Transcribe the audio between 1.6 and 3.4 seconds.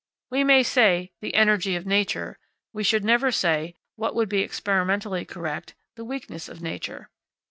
of nature;" but we should never